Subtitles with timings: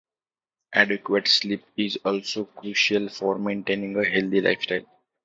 [0.73, 4.81] Adequate sleep is also crucial for maintaining a healthy lifestyle.